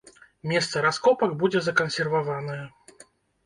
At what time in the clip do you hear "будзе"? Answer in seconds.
1.45-1.59